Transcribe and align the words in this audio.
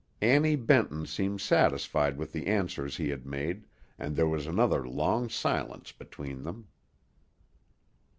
Annie 0.23 0.55
Benton 0.55 1.05
seemed 1.05 1.41
satisfied 1.41 2.17
with 2.17 2.31
the 2.33 2.47
answers 2.47 2.97
he 2.97 3.09
had 3.09 3.23
made, 3.23 3.65
and 3.99 4.15
there 4.15 4.27
was 4.27 4.47
another 4.47 4.87
long 4.89 5.29
silence 5.29 5.91
between 5.91 6.41
them. 6.41 6.65